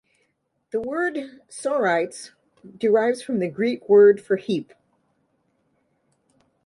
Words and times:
The 0.71 0.81
word 0.81 1.43
"sorites" 1.47 2.31
derives 2.75 3.21
from 3.21 3.37
the 3.37 3.47
Greek 3.47 3.87
word 3.87 4.19
for 4.19 4.37
heap. 4.37 4.73